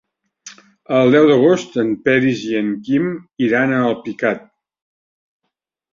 [0.99, 3.07] El deu d'agost en Peris i en Quim
[3.49, 4.43] iran a Alpicat.